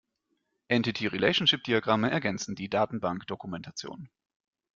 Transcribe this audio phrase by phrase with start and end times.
[0.69, 4.09] Entity-Relationship-Diagramme ergänzen die Datenbankdokumentation.